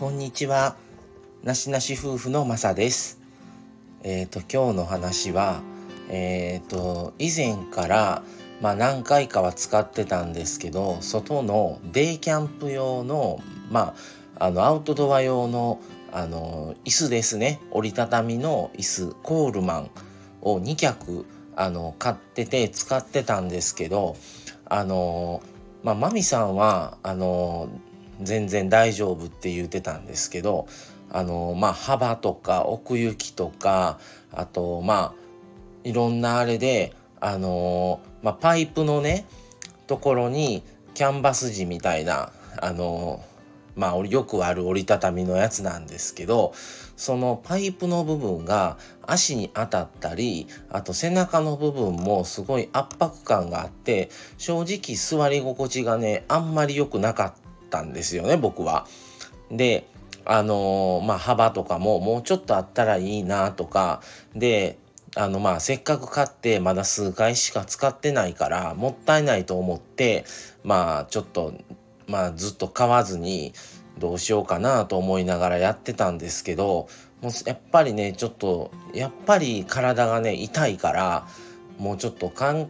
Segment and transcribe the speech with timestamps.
[0.00, 0.76] こんにちは。
[1.44, 3.20] なしなし夫婦のまさです。
[4.02, 5.60] えっ、ー、と、今日の話は、
[6.08, 8.22] えっ、ー、と、以前から、
[8.62, 13.40] まあ何回かは使ってたんですけど、外のデイキャンプ用の、
[13.70, 13.94] ま
[14.38, 15.82] あ、あの、アウトドア用の、
[16.12, 17.60] あの、椅子ですね。
[17.70, 19.90] 折りたたみの椅子、コールマン
[20.40, 21.26] を2脚、
[21.56, 24.16] あの、買ってて使ってたんですけど、
[24.64, 25.42] あの、
[25.82, 27.68] まあ、マミさんは、あの、
[28.22, 30.66] 全然大丈夫って言ってたんですけど
[31.10, 33.98] あのまあ幅とか奥行きとか
[34.32, 35.14] あとまあ
[35.84, 39.26] いろんなあれであのまあ、パイプのね
[39.86, 40.62] ところに
[40.94, 43.22] キャンバス地みたいなあの
[43.76, 46.52] まあよくある折りたたみのやつなんですけど
[46.96, 48.76] そのパイプの部分が
[49.06, 57.39] 足に当たったりあと背中の部分もすごい圧迫感があって正直座り心地がねあんまり良くなかっ
[57.70, 58.86] ったんですよね僕は。
[59.50, 59.86] で
[60.26, 64.02] あのー、まあ幅とかももうちょっとあったらいいなとか
[64.34, 64.76] で
[65.16, 70.24] あのまあせっかく買ってまだ数回しか使ってないからもったいないと思って
[70.62, 71.54] まあちょっと
[72.06, 73.54] まあずっと買わずに
[73.98, 76.88] どうしようかなと思いながらやってたんですけど
[77.22, 81.26] もうやっぱりねちょっとやっぱり体がね痛いから
[81.78, 82.68] もうちょっと考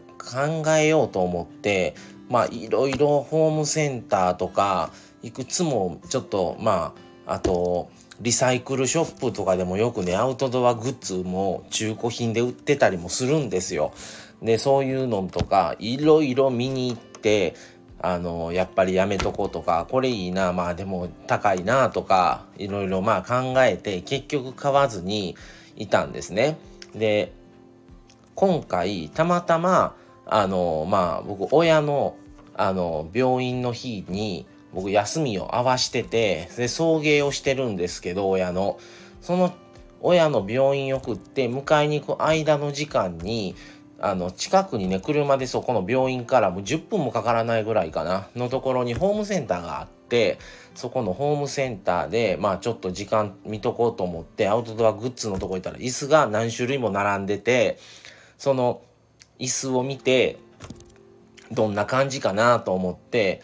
[0.77, 1.95] えようと思って
[2.31, 4.91] まあいろいろホームセンターとか
[5.23, 6.95] いくつもちょっとま
[7.27, 13.93] ああとリサイクルショップとかでもよくねアウトドアグッズも中古品で売ってたりもするんですよ。
[14.43, 17.55] でそういうのとかいろいろ見に行って
[18.03, 25.37] あのやっぱりやめとこうとかこれいいなまあでも高いなとかいろいろまあ考えて結局買わずに
[25.77, 26.59] いたんですね。
[26.95, 27.33] で
[28.35, 29.95] 今回たまたま
[30.27, 32.17] あのまあ僕親の
[32.61, 38.79] あの病院の日に僕休みを合わしててで送迎をしてるんですけど親の。
[39.21, 39.53] その
[40.03, 43.55] 親の病院送って迎えに行く間の時間に
[43.99, 50.39] あの近くにね車でそこの病院からもう10分もかからないぐらいかなのところにホームセンターがあって
[50.75, 57.79] そこのホームセンターでまあちょっと時間見とこうと思ってアウトドアグッズのとこ行ったら椅子が何種類も並んでて
[58.39, 58.81] その
[59.39, 60.39] 椅子を見て
[61.51, 63.43] どんな感じかなと思って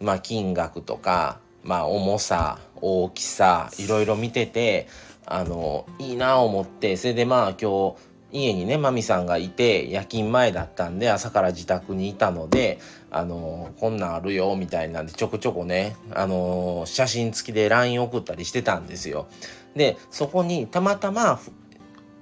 [0.00, 4.88] まあ金額とかまあ重さ大きさいろいろ見てて
[5.26, 7.96] あのいいな思ってそれでまあ今日
[8.30, 12.78] 家にねマミさんがいて夜勤前だったんで朝から自宅にいたので
[13.10, 19.28] あのこんなんあるよみたいなんでちょこちょこねあの写真付きで LINE 送ったりしてたんですよ。
[19.74, 21.40] でそこにたまたま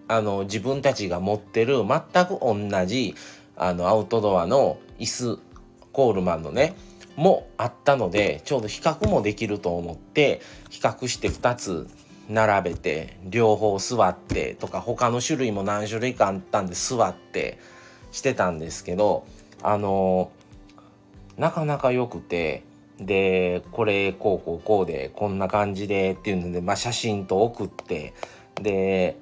[0.08, 3.16] あの自分たちが持ってる全く同じ
[3.56, 5.38] あのアウトドアの椅子
[5.92, 6.74] コールマンのね
[7.16, 11.88] もあったのでちょうど比較もできると思って比較して2つ
[12.28, 17.58] 並べて両方座ってとか他の種類も何種類かあったんで座って
[18.12, 19.26] してたんですけど
[19.62, 20.30] あの
[21.38, 22.64] なかなか良くて
[22.98, 28.14] でこれこうこうこうでこんな感じでっていうので、まあ、写真と送って
[28.60, 29.18] で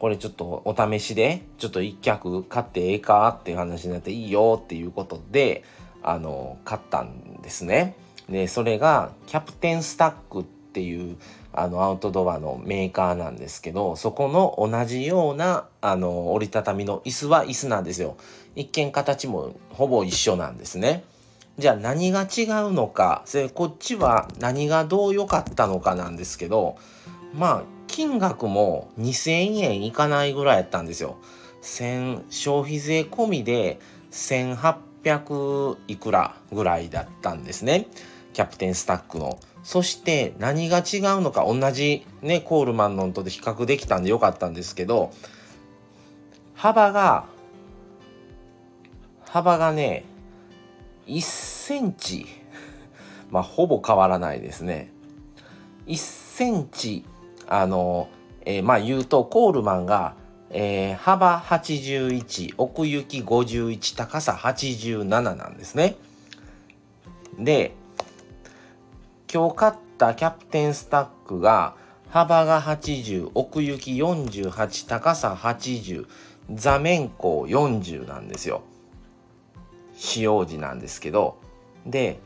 [0.00, 5.62] これちょっとお試しでちょっと一脚買ってええかっていう話になっていいよっていうことで
[6.02, 7.94] あの買ったんですね。
[8.28, 11.18] でそれがキャプテンスタックっていう
[11.52, 18.16] あのアウトドアのメーカーなんですけどそこの同じようなあの折りたたみの椅子は椅子なんですよ。
[18.56, 21.04] 一見形もほぼ一緒なんですね。
[21.58, 26.78] じゃあ何が違うのかそれこっちは何がどう良かったのかなんですけど
[27.34, 31.18] まあ金額も2000円いかないぐらいやったんですよ。
[31.60, 33.80] 消費税込みで
[34.12, 37.88] 1800いくらぐらいだったんですね。
[38.32, 39.40] キャプテンスタックの。
[39.64, 45.12] そして何が違うのか同じねコールマンのとで比較できたんでよかったんですけど
[46.54, 47.26] 幅が
[49.26, 50.04] 幅がね
[51.06, 52.26] 1センチ
[53.30, 54.90] まあほぼ変わらないですね
[55.86, 57.04] 1センチ
[57.50, 58.08] あの、
[58.46, 60.14] えー、まあ言うとコールマンが、
[60.50, 65.96] えー、幅81奥行き51高さ87なんですね。
[67.38, 67.74] で
[69.32, 71.74] 今日買ったキャプテンスタックが
[72.08, 76.06] 幅が80奥行き48高さ80
[76.52, 78.62] 座面高40なんですよ。
[79.96, 81.36] 使用時なんですけど
[81.84, 82.20] で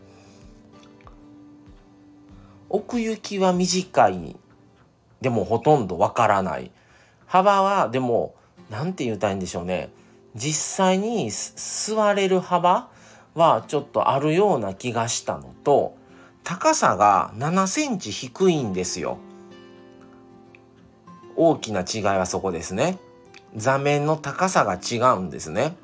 [2.68, 4.36] 奥行きは短い
[5.24, 6.70] でもほとんどわからない。
[7.24, 8.34] 幅はでも
[8.68, 9.88] 何て言うたらいいんでしょうね。
[10.34, 12.90] 実際に座れる幅
[13.34, 15.96] はちょっとあるような気がしたのと
[16.42, 19.16] 高さが7センチ低いんですよ。
[21.36, 22.98] 大きな違いはそこですね。
[23.56, 25.74] 座面の高さが違うんですね。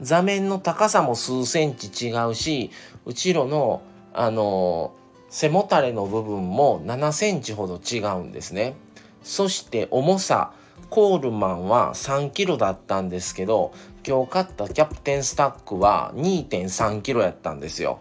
[0.00, 2.70] 座面の高さも数センチ違うし
[3.04, 3.82] 後ろの
[4.14, 4.94] あの
[5.34, 8.76] 背もたれの部分も7センチほど違うんですね。
[9.24, 10.52] そして重さ
[10.90, 13.72] コールマンは3キロだったんですけど
[14.06, 17.98] 今日買ったキャプテンスタックは2.3キロやったんですよ。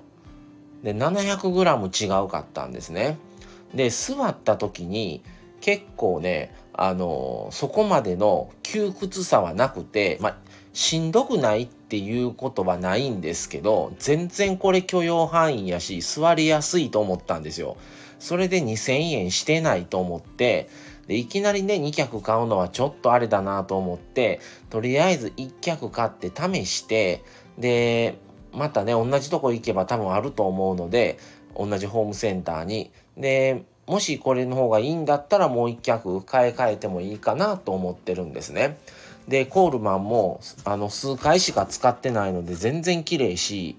[0.84, 3.18] で700グラム違うかったんですね。
[3.74, 5.24] で座った時に
[5.60, 10.38] 結構ねあのそこまでの窮屈さはなくて、まあ、
[10.74, 17.78] しんどくないってていうことはないんですけど全然これ許容範囲やし座りやすいと思ったんですよ。
[18.18, 20.70] それで2,000円してないと思って
[21.06, 24.40] でいきなりね2脚買うのはちょっとあれだなと思って
[24.72, 27.24] とりあえず1脚買って試して
[27.60, 28.18] で
[28.52, 31.20] またね同じとこ行けば多分あると思うので
[31.56, 38.80] 同じホームセンターにでもしこれの方がいいんだったらもう1脚買い替えてもいいかなと思ってるんですね。
[39.28, 43.78] でコールマンもあの数回しか使ってないので全然綺麗し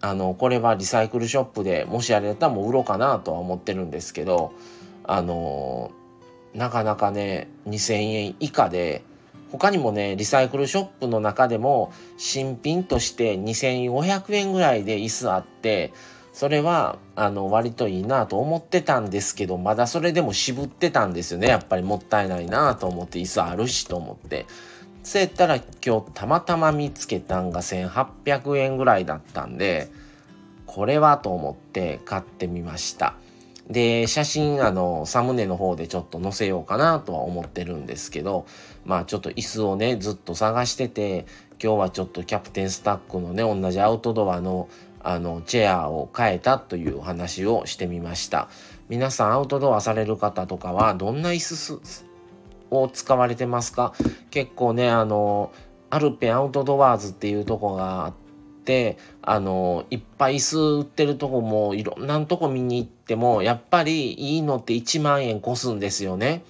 [0.00, 4.52] あのこれはリサイクルショップでもしあれだったらもう売ろうかなとは思ってるんですけど
[5.02, 5.90] あの
[6.54, 9.02] なかなかね2,000円以下で
[9.50, 15.92] 他にもねリサイクルショップの中でも新品として2,500円ぐらいで椅子あって
[16.34, 21.46] それはあの割といいなと思ってたんですけどまだそれでも渋ってたんですよね。
[21.46, 24.46] やっぱりもったいないなと思って椅子あるしと思って。
[25.04, 29.88] そうやったら今日たまたま見つけたんが1800円ぐらいだったんで
[30.66, 33.14] これはと思って買ってみました。
[33.70, 38.44] で写真あのサムネの方でちょっと載せようかなとは思ってるんですけど
[38.84, 41.26] まあちょっと椅子をねずっと探してて
[41.62, 44.68] 今日はちょっとキャプテンスタックのね同じアウトドアの
[45.04, 48.48] あのチェアを変えたというお話をしてみました
[48.88, 51.80] 皆さんアウトドアされる方とかはどんな椅子
[52.70, 53.92] を使われてますか？
[54.30, 55.52] 結構ねあの
[55.90, 58.14] アルペンアウトドアーズっていうとこがあっ
[58.64, 66.42] てあのいっぱい椅子売ってるとこもいろんなとこ見に行ってもやっぱりいいのって1万円越すんですよね。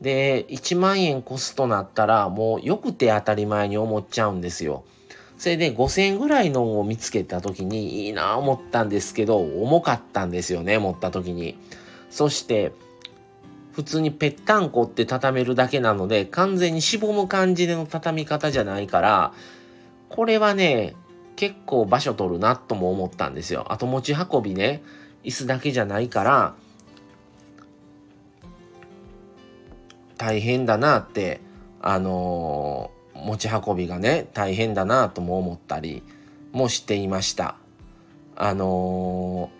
[0.00, 4.84] で1万円越すとなったらもうよくて当たり前に思っちゃうんですよ。
[5.38, 11.58] それで5000円ぐらいのを見つけた時にいいなぁ思ったんですけど重かったんですよね持った時に。
[12.10, 12.72] そして
[13.72, 19.34] 普通にぺったんこって畳めるだけなので完全にしぼむ感じでの畳み方じゃないから
[20.08, 20.94] これはね
[21.36, 23.66] 結構場所取るなとも思ったんですよ。
[23.68, 24.82] あと持ち運びね
[25.24, 26.54] 椅子だけじゃないから
[30.16, 31.42] 大変だなって
[31.82, 36.02] あのー持ち運びがね大変だなとも思ったり
[36.52, 37.56] もしていました。
[38.34, 39.50] あの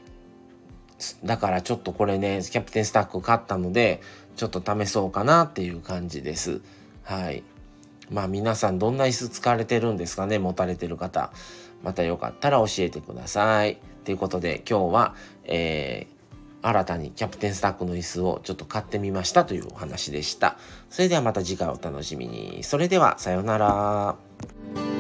[0.99, 4.01] ー、だからちょっとこれねキャプテンスタック買ったので
[4.37, 6.61] ちょっと試そうかなっていう感じです。
[7.03, 7.43] はい。
[8.11, 11.33] まあ皆さんどんな椅子使われてるんですかね持たれてる方。
[11.83, 13.79] またよかったら教えてください。
[14.05, 15.15] ということで今日は、
[15.45, 16.16] えー
[16.67, 20.57] 新たにキャプテンスタックの椅子をちょっと買ってみましたというお話でした。
[20.91, 22.65] それではまた次回お楽しみに。
[22.65, 24.96] それではさようなら。